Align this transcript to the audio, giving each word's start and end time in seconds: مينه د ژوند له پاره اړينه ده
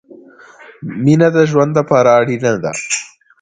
مينه 1.03 1.27
د 1.35 1.37
ژوند 1.49 1.71
له 1.77 1.83
پاره 1.89 2.11
اړينه 2.19 2.51
ده 2.63 2.71